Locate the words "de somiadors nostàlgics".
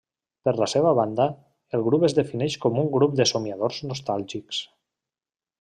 3.21-4.67